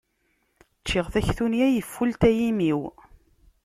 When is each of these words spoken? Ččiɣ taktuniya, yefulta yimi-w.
Ččiɣ 0.79 1.05
taktuniya, 1.13 1.67
yefulta 1.71 2.29
yimi-w. 2.37 2.79